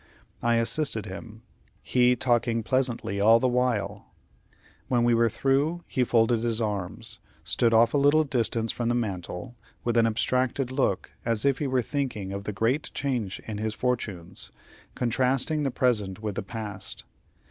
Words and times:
I 0.41 0.55
assisted 0.55 1.05
him, 1.05 1.43
he 1.83 2.15
talking 2.15 2.63
pleasantly 2.63 3.21
all 3.21 3.39
the 3.39 3.47
while. 3.47 4.07
When 4.87 5.03
we 5.03 5.13
were 5.13 5.29
through, 5.29 5.83
he 5.87 6.03
folded 6.03 6.41
his 6.41 6.59
arms, 6.59 7.19
stood 7.43 7.71
off 7.71 7.93
a 7.93 7.99
little 7.99 8.23
distance 8.23 8.71
from 8.71 8.89
the 8.89 8.95
mantel, 8.95 9.53
with 9.83 9.97
an 9.97 10.07
abstracted 10.07 10.71
look 10.71 11.11
as 11.23 11.45
if 11.45 11.59
he 11.59 11.67
were 11.67 11.83
thinking 11.83 12.31
of 12.33 12.45
the 12.45 12.51
great 12.51 12.89
change 12.95 13.39
in 13.45 13.59
his 13.59 13.75
fortunes 13.75 14.51
contrasting 14.95 15.61
the 15.61 15.69
present 15.69 16.19
with 16.19 16.33
the 16.33 16.41
past. 16.41 17.03